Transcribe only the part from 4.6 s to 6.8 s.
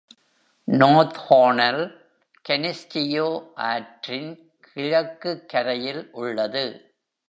கிழக்குக் கரையில் உள்ளது.